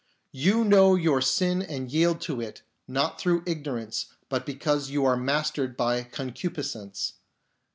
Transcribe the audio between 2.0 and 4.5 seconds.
to it, not through ignorance, but